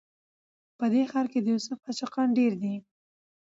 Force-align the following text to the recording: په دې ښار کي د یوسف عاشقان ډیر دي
په 0.77 0.85
دې 0.93 1.03
ښار 1.11 1.25
کي 1.31 1.39
د 1.41 1.47
یوسف 1.53 1.77
عاشقان 1.87 2.27
ډیر 2.37 2.53
دي 2.61 2.75